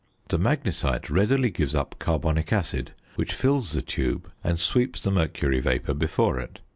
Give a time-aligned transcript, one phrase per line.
[0.29, 5.59] The magnesite readily gives up carbonic acid, which fills the tube and sweeps the mercury
[5.59, 6.57] vapour before it.